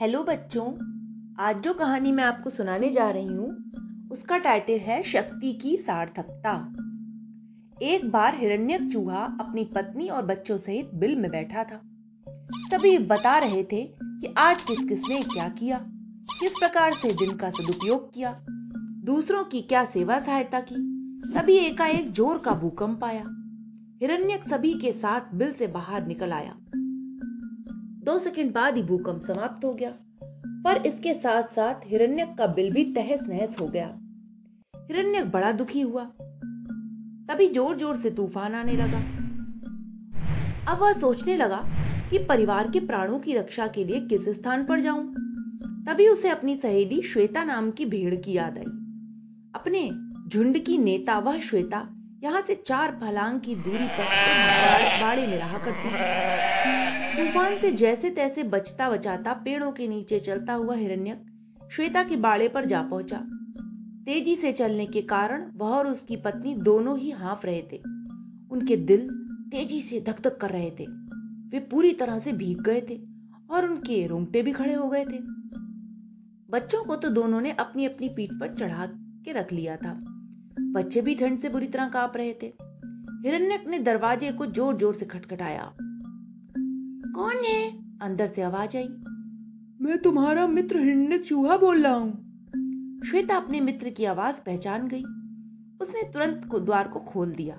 Hello 0.00 0.22
बच्चों, 0.22 0.64
आज 1.38 1.60
जो 1.62 1.72
कहानी 1.74 2.12
मैं 2.12 2.24
आपको 2.24 2.50
सुनाने 2.50 2.88
जा 2.90 3.10
रही 3.10 3.26
हूँ, 3.26 4.08
उसका 4.10 4.38
टाइटल 4.38 4.78
है 4.78 5.02
शक्ति 5.02 5.52
की 5.52 5.76
सार्थकता। 5.76 6.54
एक 7.82 8.10
बार 8.10 8.38
हिरण्यक 8.38 8.90
चूहा 8.92 9.22
अपनी 9.40 9.64
पत्नी 9.64 10.08
और 10.08 10.24
बच्चों 10.24 10.58
सहित 10.58 10.90
बिल 10.94 11.16
में 11.16 11.30
बैठा 11.30 11.64
था। 11.64 11.80
सभी 12.72 12.98
बता 12.98 13.38
रहे 13.38 13.62
थे 13.62 13.84
कि 13.94 14.34
आज 14.38 14.64
किस 14.64 14.84
किसने 14.88 15.22
क्या 15.22 15.48
किया, 15.48 15.78
किस 16.40 16.52
प्रकार 16.52 16.94
से 16.94 17.12
दिन 17.12 17.36
का 17.36 17.50
सदुपयोग 17.50 18.12
किया, 18.14 18.36
दूसरों 19.04 19.44
की 19.44 19.60
क्या 19.62 19.84
सेवा 19.84 20.20
सहायता 20.20 20.60
की। 20.60 20.76
तभी 21.34 21.56
एकाएक 21.58 22.12
ज़ोर 22.12 22.38
का 22.38 22.54
भूकंप 22.54 23.04
आया। 23.04 23.24
हिरण्यक 24.02 24.48
सभी 24.48 24.74
के 24.74 24.92
साथ 24.92 25.34
बिल 25.34 25.52
से 25.52 25.66
बाहर 25.66 26.06
निकल 26.06 26.32
आया। 26.32 26.56
दो 28.04 28.18
सेकंड 28.18 28.52
बाद 28.52 28.76
ही 28.76 28.82
भूकंप 28.82 29.22
समाप्त 29.22 29.64
हो 29.64 29.74
गया। 29.74 29.90
पर 30.64 30.86
इसके 30.86 31.14
साथ 31.14 31.42
साथ 31.42 31.74
हिरण्यक 31.86 32.34
का 32.38 32.46
बिल 32.46 32.72
भी 32.72 32.84
तहस 32.84 33.20
नहस 33.28 33.60
हो 33.60 33.66
गया। 33.66 33.86
हिरण्यक 34.76 35.30
बड़ा 35.30 35.52
दुखी 35.52 35.80
हुआ। 35.80 36.04
तभी 37.28 37.48
ज़ोर 37.48 37.76
ज़ोर 37.76 37.96
से 37.96 38.10
तूफ़ान 38.10 38.54
आने 38.54 38.72
लगा। 38.72 38.98
अब 40.72 40.78
वह 40.80 40.92
सोचने 40.92 41.36
लगा 41.36 41.64
कि 42.10 42.18
परिवार 42.18 42.70
के 42.70 42.80
प्राणों 42.80 43.18
की 43.18 43.34
रक्षा 43.34 43.66
के 43.66 43.84
लिए 43.84 44.00
किस 44.00 44.28
स्थान 44.28 44.64
पर 44.64 44.80
जाऊँ। 44.80 45.14
तभी 45.86 46.08
उसे 46.08 46.28
अपनी 46.28 46.56
सहेली 46.56 47.02
श्वेता 47.02 47.44
नाम 47.44 47.70
की 47.70 47.86
भेड़ 47.86 48.14
की 48.14 48.32
याद 48.32 48.58
आई। 48.58 48.64
अपने 49.54 49.90
झुंड 50.28 50.58
की 50.58 50.78
नेता 50.78 51.18
वह 51.18 51.40
श्वेता 51.40 51.93
यहाँ 52.24 52.40
से 52.42 52.54
चार 52.54 52.90
फलांग 53.00 53.40
की 53.40 53.54
दूरी 53.54 53.86
पर 53.86 54.02
एक 54.02 55.00
बाड़े 55.00 55.26
में 55.26 55.38
रहा 55.38 55.58
करती 55.58 55.88
थी। 55.88 57.24
तूफ़ान 57.24 57.58
से 57.58 57.72
जैसे 57.72 58.10
तैसे 58.10 58.42
बचता 58.42 58.90
बचाता 58.90 59.32
पेड़ों 59.32 59.72
के 59.72 59.88
नीचे 59.88 60.20
चलता 60.20 60.52
हुआ 60.52 60.74
हिरण्यक 60.74 61.68
श्वेता 61.72 62.02
के 62.04 62.16
बाड़े 62.16 62.48
पर 62.48 62.64
जा 62.64 62.82
पहुँचा। 62.82 63.16
तेज़ी 64.06 64.36
से 64.36 64.52
चलने 64.52 64.86
के 64.86 65.02
कारण 65.02 65.50
वह 65.56 65.68
और 65.68 65.86
उसकी 65.86 66.16
पत्नी 66.16 66.54
दोनों 66.54 66.98
ही 66.98 67.10
हाफ़ 67.10 67.46
रहे 67.46 67.62
थे। 67.62 67.76
उनके 68.50 68.76
दिल 68.76 69.08
तेज़ी 69.52 69.80
से 69.80 70.00
धक 70.00 70.20
धक 70.20 70.38
कर 70.40 70.50
रहे 70.50 70.70
थे। 70.70 70.86
वे 71.50 71.60
पूरी 71.60 71.92
तरह 71.92 72.18
से 72.18 72.32
भीग 72.32 72.60
गए 72.60 72.80
थे 72.90 73.00
और 73.50 73.68
उनके 73.68 74.06
रोंगटे 74.06 74.42
भी 74.42 74.52
खड़े 74.52 74.74
हो 74.74 74.88
गए 74.88 75.04
थे। 75.04 75.18
बच्चों 76.50 76.84
को 76.84 76.96
तो 76.96 77.08
दोनों 77.08 77.40
ने 77.40 77.52
अपनी 77.52 77.84
अपनी 77.84 78.08
पीठ 78.08 78.30
पर 78.30 78.54
चढ़ा 78.54 78.86
के 78.86 79.32
रख 79.32 79.52
लिया 79.52 79.76
था। 79.76 80.13
बच्चे 80.74 81.00
भी 81.00 81.14
ठंड 81.14 81.40
से 81.40 81.48
बुरी 81.48 81.66
तरह 81.66 81.88
काँप 81.88 82.12
रहे 82.16 82.32
थे। 82.32 82.46
हिरण्यक 83.24 83.64
ने 83.68 83.78
दरवाजे 83.78 84.32
को 84.32 84.46
ज़ोर 84.46 84.76
ज़ोर 84.76 84.94
से 84.94 85.06
खटखटाया। 85.06 85.74
कौन 87.14 87.36
है? 87.36 87.70
अंदर 88.02 88.28
से 88.28 88.42
आवाज़ 88.42 88.76
आई। 88.76 88.88
मैं 89.80 89.98
तुम्हारा 90.04 90.46
मित्र 90.46 90.78
हिरण्य 90.78 91.18
चूहा 91.18 91.56
बोल 91.56 91.82
रहा 91.82 91.94
हूँ। 91.94 92.12
श्वेता 93.06 93.36
अपने 93.36 93.60
मित्र 93.60 93.90
की 93.90 94.04
आवाज़ 94.04 94.36
पहचान 94.36 94.88
गई। 94.88 95.02
उसने 95.80 96.02
तुरंत 96.12 96.48
को 96.50 96.60
द्वार 96.60 96.88
को 96.88 97.00
खोल 97.00 97.30
दिया। 97.30 97.56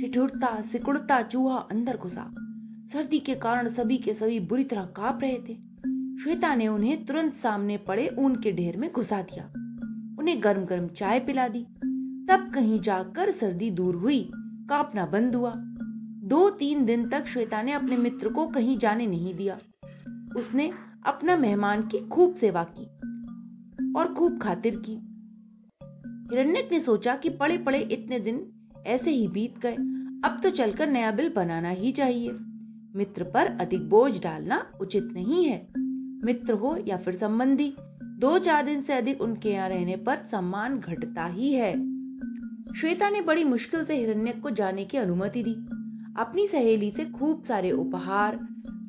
ठिठुरता 0.00 0.62
सिकुड़ता 0.62 1.22
चूहा 1.22 1.56
अंदर 1.56 1.96
घुसा। 1.96 2.34
सर्दी 2.92 3.18
के 3.18 3.34
कारण 3.34 3.68
सभी 3.68 3.98
के 3.98 4.14
सभी 4.14 4.40
बुरी 4.40 4.64
तरह 4.64 4.84
काँप 4.84 5.18
रहे 5.22 5.38
थे। 5.38 5.54
श्वेता 6.22 6.54
ने 6.54 6.68
उन्हें 6.68 7.04
तुरंत 7.06 7.34
सामने 7.34 7.76
पड़े 7.76 8.08
ऊन 8.18 8.36
के 8.36 8.52
ढेर 8.52 8.76
में 8.76 8.92
घुसा 8.92 9.22
दिया। 9.22 9.44
उन्हें 10.18 10.44
गर्म 10.44 10.64
गर्म 10.64 10.88
चाय 10.88 11.20
पिला 11.20 11.48
दी। 11.48 11.66
तब 12.28 12.50
कहीं 12.54 12.80
जाकर 12.80 13.30
सर्दी 13.30 13.70
दूर 13.70 13.94
हुई, 13.94 14.30
कांपना 14.70 15.06
बंद 15.06 15.34
हुआ। 15.34 15.52
दो 16.24 16.50
तीन 16.50 16.84
दिन 16.84 17.08
तक 17.08 17.26
श्वेता 17.26 17.62
ने 17.62 17.72
अपने 17.72 17.96
मित्र 17.96 18.28
को 18.28 18.46
कहीं 18.46 18.78
जाने 18.78 19.06
नहीं 19.06 19.34
दिया। 19.34 19.58
उसने 20.36 20.70
अपना 21.06 21.36
मेहमान 21.36 21.82
की 21.82 21.98
खूब 21.98 22.34
सेवा 22.34 22.64
की 22.64 22.84
और 23.98 24.14
खूब 24.14 24.38
खातिर 24.38 24.82
की। 24.88 24.92
हिरण्यक 26.34 26.68
ने 26.72 26.80
सोचा 26.80 27.16
कि 27.16 27.30
पड़े 27.30 27.58
पड़े 27.58 27.78
इतने 27.78 28.20
दिन 28.20 28.52
ऐसे 28.86 29.10
ही 29.10 29.28
बीत 29.28 29.58
गए, 29.58 29.74
अब 30.24 30.40
तो 30.42 30.50
चलकर 30.50 30.88
नया 30.88 31.12
बिल 31.12 31.32
बनाना 31.36 31.70
ही 31.70 31.92
चाहिए। 31.92 32.30
मित्र 32.96 33.22
पर 33.24 33.58
अधिक 33.60 33.88
बोझ 33.88 34.22
डालना 34.22 34.72
उचित 34.80 35.08
नहीं 35.12 35.44
है। 35.44 35.68
मित्र 36.24 36.52
हो 36.52 36.78
या 36.86 36.96
फिर 36.96 37.16
संबंधी, 37.16 37.74
दो 38.02 38.38
चार 38.38 38.66
दिन 38.66 38.82
से 38.82 38.92
अधिक 38.92 39.20
उनके 39.20 39.48
यहाँ 39.48 39.68
रहने 39.68 39.96
पर 39.96 40.16
सम्मान 40.30 40.78
घटता 40.78 41.26
ही 41.26 41.52
है। 41.52 41.87
श्वेता 42.80 43.10
ने 43.10 43.20
बड़ी 43.20 43.44
मुश्किल 43.44 43.84
से 43.84 43.96
हिरण्यक 43.96 44.40
को 44.40 44.50
जाने 44.50 44.84
की 44.84 44.98
अनुमति 44.98 45.42
दी। 45.42 45.52
अपनी 46.22 46.46
सहेली 46.46 46.90
से 46.90 47.04
खूब 47.04 47.42
सारे 47.42 47.70
उपहार 47.70 48.38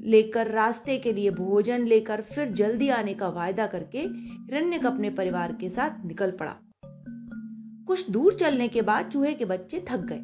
लेकर, 0.02 0.48
रास्ते 0.48 0.98
के 0.98 1.14
लिए 1.14 1.32
भोजन 1.32 1.86
लेकर, 1.86 2.22
फिर 2.22 2.48
जल्दी 2.48 2.90
आने 2.90 3.14
का 3.14 3.30
वायदा 3.30 3.68
करके 3.68 4.00
हिरण्यक 4.00 4.86
अपने 4.86 5.10
परिवार 5.10 5.52
के 5.52 5.70
साथ 5.70 6.06
निकल 6.06 6.32
पड़ा। 6.32 6.56
कुछ 7.88 8.10
दूर 8.10 8.34
चलने 8.34 8.68
के 8.68 8.82
बाद 8.82 9.06
चूहे 9.06 9.34
के 9.34 9.46
बच्चे 9.46 9.86
थक 9.90 9.98
गए। 9.98 10.22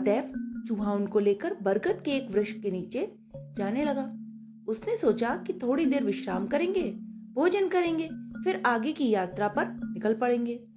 अतएव 0.00 0.32
चूहा 0.68 0.92
उनको 0.92 1.18
लेकर 1.18 1.56
बरगद 1.62 2.02
के 2.04 2.10
एक 2.10 2.30
वृक्ष 2.30 2.52
के 2.52 2.70
नीचे 2.70 3.12
जाने 3.36 3.84
लगा। 3.84 4.12
उसने 4.68 4.96
सोचा 4.96 5.36
कि 5.46 5.52
थोड़ी 5.52 5.86
देर 5.86 6.04
विश्राम 6.04 6.46
करेंगे, 6.46 6.90
भोजन 7.34 7.68
करेंगे, 7.68 8.08
फिर 8.44 8.62
आगे 8.66 8.92
की 8.92 9.10
यात्रा 9.10 9.48
पर 9.48 9.66
निकल 9.66 10.14
पड़ेंगे। 10.14 10.75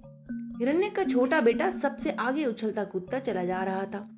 हिरण्य 0.59 0.89
का 0.89 1.03
छोटा 1.03 1.41
बेटा 1.41 1.71
सबसे 1.71 2.11
आगे 2.11 2.45
उछलता 2.45 2.83
कूदता 2.83 3.19
चला 3.19 3.43
जा 3.43 3.63
रहा 3.63 3.83
था। 3.83 4.09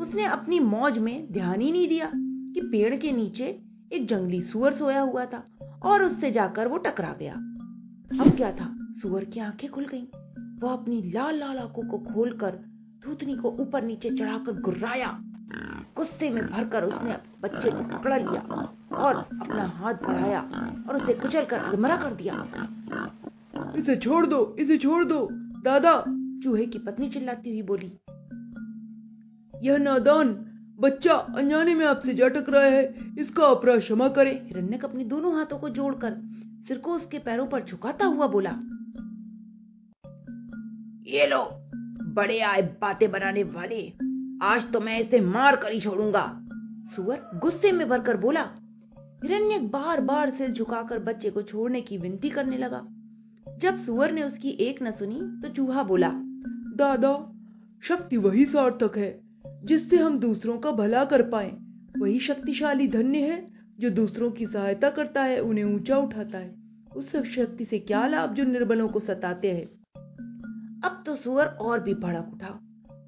उसने 0.00 0.24
अपनी 0.24 0.60
मौज 0.60 0.98
में 0.98 1.32
ध्यान 1.32 1.60
ही 1.60 1.72
नहीं 1.72 1.88
दिया 1.88 2.10
कि 2.14 2.60
पेड़ 2.60 2.96
के 2.96 3.12
नीचे 3.12 3.60
एक 3.92 4.06
जंगली 4.06 4.42
सुअर 4.42 4.74
सोया 4.74 5.00
हुआ 5.00 5.24
था 5.24 5.44
और 5.82 6.04
उससे 6.04 6.30
जाकर 6.30 6.68
वो 6.68 6.76
टकरा 6.76 7.16
गया। 7.18 7.32
अब 8.20 8.32
क्या 8.36 8.52
था? 8.52 8.76
सुअर 8.80 9.24
की 9.24 9.40
आँखें 9.40 9.70
खुल 9.70 9.86
गईं। 9.86 10.06
वह 10.58 10.72
अपनी 10.72 11.02
लाल 11.02 11.38
लाल 11.38 11.58
आँखों 11.58 11.82
को 11.82 11.98
खोलकर 11.98 12.50
धूतनी 13.04 13.36
को 13.36 13.50
ऊपर 13.50 13.82
नीचे 13.82 14.10
चढ़ाकर 14.10 14.60
गुर्राया 14.60 15.20
गुस्से 15.96 16.30
में 16.30 16.46
भरकर 16.46 16.84
उसने 16.84 17.16
बच्चे 17.40 17.70
को 17.70 17.98
पकड़ 17.98 18.14
लिया 18.14 18.40
और 18.96 19.16
अपना 19.16 19.64
हाथ 19.64 19.94
बढ़ाया 19.94 20.40
और 20.88 21.02
उसे 21.02 21.12
कुचलकर 21.12 21.58
अधमरा 21.58 21.96
कर 21.96 22.14
दिया। 22.14 22.46
इसे 23.76 23.96
छोड़ 23.96 24.26
दो, 24.26 24.56
इसे 24.58 24.78
छोड़ 24.78 25.04
दो। 25.04 25.47
दादा, 25.68 25.92
चूहे 26.42 26.66
की 26.66 26.78
पत्नी 26.78 27.08
चिल्लाती 27.08 27.50
हुई 27.50 27.62
बोली, 27.62 27.92
यह 29.54 29.78
नादान 29.78 30.28
बच्चा 30.78 31.14
अनजाने 31.14 31.74
में 31.74 31.84
आपसे 31.86 32.14
जा 32.14 32.28
टकराया 32.28 32.70
है, 32.70 33.14
इसका 33.18 33.46
अपराध 33.46 33.78
क्षमा 33.78 34.08
करें। 34.08 34.32
हिरण्यक 34.46 34.84
अपने 34.84 35.04
दोनों 35.04 35.34
हाथों 35.36 35.58
को 35.58 35.68
जोड़कर 35.70 36.16
सिर 36.68 36.78
को 36.78 36.92
उसके 36.92 37.18
पैरों 37.18 37.46
पर 37.46 37.64
झुकाता 37.64 38.06
हुआ 38.06 38.26
बोला, 38.26 38.50
ये 41.08 41.26
लो, 41.26 41.42
बड़े 42.14 42.38
आए 42.40 42.62
बातें 42.82 43.10
बनाने 43.10 43.42
वाले, 43.44 43.80
आज 44.42 44.70
तो 44.72 44.80
मैं 44.80 44.98
इसे 45.00 45.20
मार 45.20 45.56
कर 45.56 45.72
ही 45.72 45.80
छोड़ूँगा। 45.80 46.24
सुअर 46.96 47.38
गुस्से 47.40 47.72
में 47.72 47.88
भरकर 47.88 48.16
बोला, 48.16 48.42
हिरण्यक 49.24 49.70
बार 49.70 50.00
बार 50.00 50.30
सिर 50.30 50.50
झुकाकर 50.50 50.98
बच्चे 51.04 51.30
को 51.30 51.42
छोड़ने 51.42 51.80
की 51.80 51.98
विनती 51.98 52.30
करने 52.30 52.58
लगा। 52.58 52.86
जब 53.58 53.76
सुअर 53.76 54.12
ने 54.12 54.22
उसकी 54.22 54.50
एक 54.50 54.82
न 54.82 54.90
सुनी 54.90 55.42
तो 55.42 55.48
चूहा 55.48 55.82
बोला, 55.82 56.10
दादा, 56.76 57.32
शक्ति 57.82 58.16
वही 58.16 58.46
सार्थक 58.46 58.98
है, 58.98 59.20
जिससे 59.64 59.96
हम 59.96 60.18
दूसरों 60.18 60.58
का 60.58 60.70
भला 60.70 61.04
कर 61.04 61.22
पाए। 61.22 61.56
वही 61.98 62.20
शक्तिशाली 62.20 62.88
धन्य 62.88 63.18
है, 63.18 63.52
जो 63.78 63.90
दूसरों 63.90 64.30
की 64.30 64.46
सहायता 64.46 64.90
करता 64.90 65.22
है, 65.22 65.40
उन्हें 65.40 65.64
ऊँचा 65.64 65.96
उठाता 65.96 66.38
है। 66.38 66.56
उस 66.96 67.16
शक्ति 67.16 67.64
से 67.64 67.78
क्या 67.78 68.06
लाभ 68.06 68.34
जो 68.34 68.44
निर्बलों 68.44 68.88
को 68.88 69.00
सताते 69.00 69.52
हैं? 69.52 69.66
अब 70.84 71.02
तो 71.06 71.16
सुअर 71.16 71.46
और 71.46 71.80
भी 71.80 71.94
भड़क 71.94 72.30
उठा। 72.32 72.60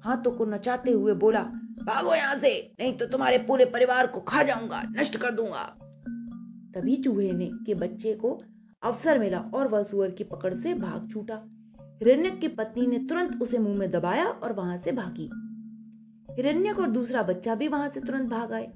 हाथों 0.03 0.31
को 0.31 0.45
नचाते 0.45 0.91
हुए 0.91 1.13
बोला, 1.13 1.43
भागो 1.85 2.15
यहाँ 2.15 2.35
से, 2.35 2.73
नहीं 2.79 2.97
तो 2.97 3.05
तुम्हारे 3.05 3.37
पूरे 3.37 3.65
परिवार 3.65 4.07
को 4.07 4.19
खा 4.19 4.43
जाऊँगा, 4.43 4.83
नष्ट 4.99 5.17
कर 5.17 5.31
दूँगा। 5.31 5.77
तभी 6.75 6.95
चूहे 6.95 7.31
ने 7.31 7.51
के 7.53 7.73
बच्चे 7.73 8.13
को 8.13 8.43
अवसर 8.83 9.19
मिला 9.19 9.39
और 9.39 9.67
वह 9.67 9.83
सुअर 9.83 10.11
की 10.11 10.23
पकड़ 10.23 10.53
से 10.53 10.73
भाग 10.73 11.09
छूटा। 11.11 11.35
हिरण्यक 12.03 12.39
की 12.39 12.47
पत्नी 12.47 12.87
ने 12.87 12.97
तुरंत 12.97 13.41
उसे 13.41 13.57
मुँह 13.57 13.77
में 13.77 13.91
दबाया 13.91 14.25
और 14.25 14.53
वहाँ 14.53 14.77
से 14.77 14.91
भागी। 14.91 15.29
हिरण्यक 16.33 16.79
और 16.79 16.89
दूसरा 16.89 17.23
बच्चा 17.23 17.55
भी 17.55 17.67
वहाँ 17.67 17.89
से 17.89 17.99
तुरंत 17.99 18.29
भाग 18.29 18.53
आए। 18.53 18.71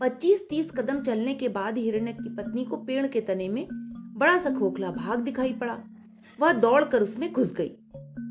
पच्चीस 0.00 0.46
तीस 0.50 0.70
कदम 0.70 1.00
चलने 1.00 1.34
के 1.34 1.48
बाद 1.48 1.78
हिरण्यक 1.78 2.16
की 2.22 2.28
पत्नी 2.28 2.64
को 2.64 2.76
पेड़ 2.76 3.06
के 3.06 3.20
तने 3.20 3.48
में 3.48 3.68
बड़ा 4.16 4.38
सा 4.38 4.50
खोखला 4.50 4.90
भाग 4.90 5.20
दिखाई 5.20 5.52
पड़ा। 5.52 5.78
वह 6.40 6.52
दौड़कर 6.52 7.02
उसमें 7.02 7.32
घुस 7.32 7.54
गई। 7.54 7.76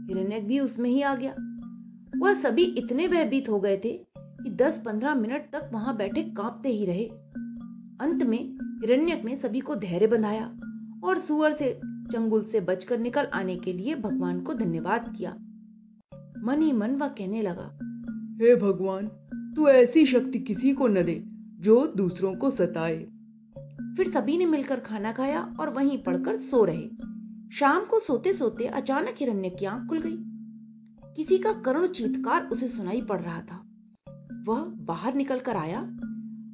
हिरण्यक 0.09 0.47
भी 0.47 0.59
उसमें 0.59 0.89
ही 0.89 1.01
आ 1.01 1.15
गया। 1.15 1.35
वह 2.17 2.33
सभी 2.33 2.63
इतने 2.63 3.07
भयभीत 3.07 3.49
हो 3.49 3.59
गए 3.59 3.77
थे 3.77 4.05
कि 4.17 4.49
10-15 4.49 5.15
मिनट 5.15 5.51
तक 5.51 5.69
वहाँ 5.73 5.97
बैठे 5.97 6.23
कांपते 6.23 6.69
ही 6.69 6.85
रहे। 6.85 7.05
अंत 8.01 8.23
में 8.23 8.68
हिरण्यक 8.81 9.25
ने 9.25 9.35
सभी 9.35 9.59
को 9.59 9.75
धैर्य 9.75 10.07
बंधाया 10.07 10.59
और 11.03 11.19
सुअर 11.19 11.53
से 11.53 11.81
चंगुल 11.85 12.43
से 12.43 12.61
बचकर 12.61 12.99
निकल 12.99 13.25
आने 13.25 13.55
के 13.55 13.73
लिए 13.73 13.95
भगवान 13.95 14.41
को 14.41 14.53
धन्यवाद 14.53 15.13
किया। 15.17 15.31
मन 16.43 16.61
ही 16.61 16.71
मन 16.71 16.91
वह 16.91 17.07
कहने 17.07 17.41
लगा 17.41 17.79
हे 18.41 18.55
भगवान 18.55 19.07
तू 19.55 19.67
ऐसी 19.67 20.05
शक्ति 20.05 20.39
किसी 20.39 20.73
को 20.73 20.87
न 20.87 21.03
दे 21.03 21.23
जो 21.59 21.93
दूसरों 21.97 22.35
को 22.35 22.51
सताए। 22.51 22.97
फिर 23.97 24.11
सभी 24.13 24.37
ने 24.37 24.45
मिलकर 24.45 24.79
खाना 24.79 25.11
खाया 25.11 25.55
और 25.59 25.73
वहीं 25.73 26.03
पड़कर 26.03 26.37
सो 26.37 26.63
रहे। 26.63 26.89
शाम 27.53 27.85
को 27.85 27.99
सोते 27.99 28.33
सोते 28.33 28.65
अचानक 28.65 29.15
हिरण्य 29.17 29.49
की 29.49 29.65
आँख 29.65 29.89
खुल 29.89 30.01
गई। 30.01 30.17
किसी 31.15 31.37
का 31.37 31.53
करुण 31.53 31.87
चीतकार 31.87 32.47
उसे 32.47 32.67
सुनाई 32.67 33.01
पड़ 33.01 33.21
रहा 33.21 33.41
था। 33.41 33.65
वह 34.47 34.63
बाहर 34.65 35.13
निकल 35.13 35.39
कर 35.39 35.55
आया। 35.55 35.97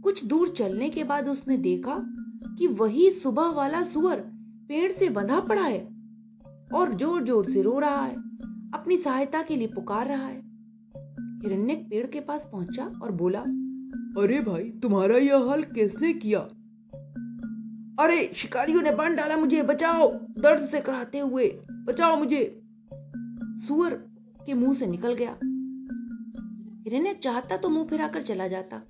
कुछ 0.04 0.26
दूर 0.26 0.50
चलने 0.50 0.90
के 0.90 1.04
बाद 1.04 1.28
उसने 1.28 1.58
देखा 1.58 2.12
कि 2.60 2.68
वही 2.68 3.12
सुबह 3.12 3.50
वाला 3.50 3.84
सुअर 3.84 4.20
पेड़ 4.70 4.92
से 4.92 5.10
बंधा 5.10 5.40
पड़ा 5.40 5.64
है 5.64 5.80
और 6.74 6.94
ज़ोर 6.96 7.24
ज़ोर 7.24 7.46
से 7.46 7.62
रो 7.62 7.80
रहा 7.80 8.06
है, 8.06 8.16
अपनी 8.74 8.98
सहायता 8.98 9.42
के 9.42 9.56
लिए 9.56 9.68
पुकार 9.68 10.08
रहा 10.08 10.26
है। 10.26 10.38
हिरण्य 11.44 11.76
पेड़ 11.76 12.08
के 12.08 12.20
पास 12.20 12.50
पहुँचा 12.52 12.86
और 13.04 13.12
बोला, 13.12 13.40
अरे 14.22 14.40
भाई, 14.42 14.64
तुम्हारा 14.64 15.18
यह 15.18 15.38
हाल 15.38 15.64
किसने 15.64 16.14
किया? 16.14 16.40
अरे, 18.00 18.32
शिकारियों 18.36 18.82
ने 18.82 18.92
बाँध 18.92 19.18
डाला 19.18 19.38
मुझे, 19.38 19.64
बचाओ! 19.64 20.12
दर्द 20.14 20.66
से 20.66 20.82
कराते 20.82 21.20
हुए, 21.20 21.48
बचाओ 21.72 22.18
मुझे! 22.18 22.62
सुअर 23.68 23.94
के 24.46 24.54
मुँह 24.54 24.74
से 24.74 24.88
निकल 24.88 25.14
गया। 25.14 25.32
हिरण्य 26.84 27.14
चाहता 27.14 27.58
तो 27.58 27.70
मुँह 27.70 27.86
फिराकर 27.86 28.22
चला 28.22 28.48
जाता, 28.48 28.82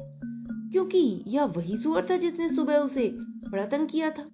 क्योंकि 0.71 1.23
यह 1.27 1.43
वही 1.43 1.77
सुअर 1.77 2.07
था 2.09 2.17
जिसने 2.17 2.49
सुबह 2.49 2.77
उसे 2.77 3.07
बड़ा 3.49 3.65
तंग 3.65 3.87
किया 3.87 4.09
था। 4.09 4.29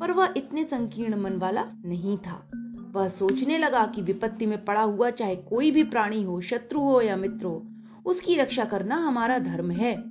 पर 0.00 0.12
वह 0.12 0.34
इतने 0.36 0.64
संकीर्ण 0.64 1.20
मन 1.20 1.36
वाला 1.36 1.64
नहीं 1.84 2.18
था। 2.18 2.50
वह 2.92 3.08
सोचने 3.08 3.58
लगा 3.58 3.86
कि 3.86 4.02
विपत्ति 4.02 4.46
में 4.46 4.64
पड़ा 4.64 4.82
हुआ 4.82 5.10
चाहे 5.10 5.36
कोई 5.36 5.70
भी 5.70 5.82
प्राणी 5.82 6.22
हो, 6.22 6.40
शत्रु 6.40 6.80
हो 6.80 7.00
या 7.00 7.16
मित्र 7.16 7.46
हो, 7.46 7.66
उसकी 8.06 8.34
रक्षा 8.34 8.64
करना 8.64 8.96
हमारा 8.96 9.38
धर्म 9.38 9.70
है। 9.70 10.04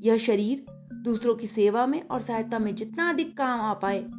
यह 0.00 0.18
शरीर 0.18 0.64
दूसरों 0.94 1.34
की 1.34 1.46
सेवा 1.46 1.86
में 1.86 2.08
और 2.08 2.22
सहायता 2.22 2.58
में 2.58 2.74
जितना 2.74 3.08
अधिक 3.08 3.36
काम 3.36 3.60
आ 3.60 3.74
पाए, 3.74 4.10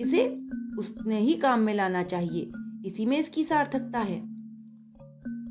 इसे 0.00 0.40
उसने 0.78 1.20
ही 1.20 1.34
काम 1.34 1.60
में 1.60 1.74
लाना 1.74 2.02
चाहिए। 2.02 2.52
इसी 2.86 3.06
में 3.06 3.18
इसकी 3.18 3.44
सार्थकता 3.44 3.98
है। 3.98 4.20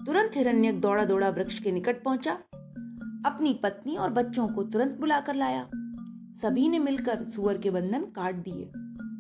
तुरंत 0.06 0.32
हिरण्यक 0.36 0.82
दौड़ा 0.82 1.06
दौड़ा 1.06 1.30
वृक्ष 1.30 1.60
के 1.60 1.72
निकट 1.72 2.04
पहुँचा। 2.04 2.34
अपनी 3.26 3.60
पत्नी 3.64 3.96
और 3.96 4.10
बच्चों 4.10 4.48
को 4.48 4.64
तुरंत 4.64 4.98
बुलाकर 5.00 5.36
लाया। 5.36 5.70
सभी 6.44 6.69
ने 6.69 6.80
मिलकर 6.80 7.24
सुअर 7.24 7.57
के 7.57 7.69
बंधन 7.69 8.01
काट 8.01 8.36
दिए। 8.36 8.72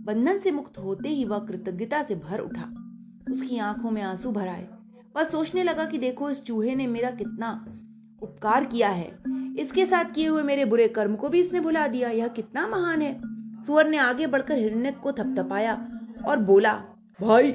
बंधन 0.05 0.39
से 0.39 0.51
मुक्त 0.51 0.77
होते 0.77 1.09
ही 1.09 1.25
वह 1.25 1.39
कृतज्ञता 1.39 2.03
से 2.03 2.15
भर 2.15 2.39
उठा। 2.39 2.73
उसकी 3.31 3.57
आँखों 3.57 3.91
में 3.91 4.01
आँसू 4.01 4.31
भर 4.31 4.47
आए 4.47 4.67
वह 5.15 5.23
सोचने 5.23 5.63
लगा 5.63 5.85
कि 5.85 5.97
देखो, 5.97 6.29
इस 6.29 6.43
चूहे 6.43 6.75
ने 6.75 6.87
मेरा 6.87 7.11
कितना 7.11 7.65
उपकार 8.21 8.65
किया 8.65 8.89
है। 8.89 9.19
इसके 9.59 9.85
साथ 9.85 10.05
किए 10.05 10.27
हुए 10.27 10.43
मेरे 10.43 10.65
बुरे 10.65 10.87
कर्म 10.87 11.15
को 11.15 11.29
भी 11.29 11.39
इसने 11.39 11.59
भुला 11.59 11.87
दिया। 11.87 12.09
यह 12.09 12.27
कितना 12.27 12.67
महान 12.67 13.01
है। 13.01 13.21
सुअर 13.63 13.87
ने 13.87 13.97
आगे 13.97 14.27
बढ़कर 14.27 14.57
हिरण्य 14.57 14.91
को 14.91 15.11
थपथपाया 15.11 15.89
और 16.27 16.39
बोला, 16.39 16.73
भाई, 17.21 17.51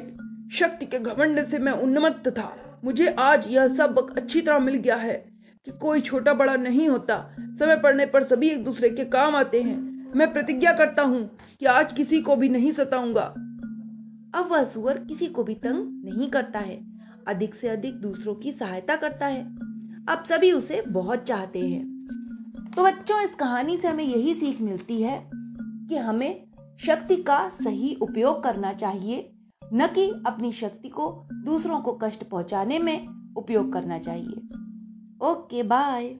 शक्ति 0.53 0.87
के 0.87 0.99
घमंड 0.99 1.44
से 1.44 1.59
मैं 1.59 1.73
उन्मत्त 1.73 2.29
था। 2.29 2.81
मुझे 2.85 3.06
आज 3.06 3.47
यह 3.49 3.69
सब 3.69 4.17
अच्छी 4.17 4.41
तरह 4.41 4.59
मिल 4.59 4.75
गया 4.75 4.97
है। 4.97 5.28
कि 5.69 5.79
कोई 5.79 6.00
छोटा 6.00 6.35
बड़ा 6.35 6.56
नहीं 6.56 6.88
होता। 6.88 7.37
समय 7.41 7.76
पड़ने 7.76 8.06
पर 8.06 8.25
सभी 8.25 8.49
एक 8.49 8.65
दूसरे 8.65 8.91
के 8.91 9.05
काम 9.05 9.37
आते 9.37 9.62
हैं। 9.62 10.12
मैं 10.17 10.32
प्रतिज्ञा 10.32 10.73
करता 10.73 11.03
हूँ 11.03 11.31
कि 11.61 11.67
आज 11.67 11.93
किसी 11.93 12.23
को 12.23 12.37
भी 12.37 12.49
नहीं 12.49 12.73
सताऊँगा। 12.73 13.23
अब 14.35 14.49
वह 14.50 14.65
सुअर 14.65 14.99
किसी 14.99 15.26
को 15.26 15.44
भी 15.44 15.55
तंग 15.55 16.05
नहीं 16.05 16.31
करता 16.31 16.59
है। 16.59 16.87
अधिक 17.29 17.55
से 17.55 17.69
अधिक 17.69 17.94
दूसरों 17.94 18.35
की 18.35 18.53
सहायता 18.53 18.97
करता 18.97 19.26
है। 19.26 19.44
अब 20.09 20.23
सभी 20.25 20.53
उसे 20.53 20.82
बहुत 20.88 21.23
चाहते 21.23 21.59
हैं। 21.59 21.85
तो 22.76 22.82
बच्चों, 22.82 23.25
इस 23.25 23.35
कहानी 23.35 23.79
से 23.79 23.88
हमें 23.88 24.05
यही 24.05 24.35
सीख 24.35 24.61
मिलती 24.61 25.03
है 25.03 25.31
कि 25.88 25.97
हमें 25.97 26.44
शक्ति 26.87 27.17
का 27.17 27.49
सही 27.49 27.99
उपयोग 28.03 28.44
करना 28.44 28.73
चाहिए। 28.73 29.32
न 29.75 29.87
कि 29.87 30.11
अपनी 30.26 30.53
शक्ति 30.53 30.88
को 30.88 31.29
दूसरों 31.32 31.81
को 31.81 31.93
कष्ट 31.93 32.25
पहुँचाने 32.25 32.79
में 32.79 33.09
उपयोग 33.37 33.73
करना 33.73 33.99
चाहिए। 33.99 34.49
Okay, 35.20 35.62
bye. 35.62 36.19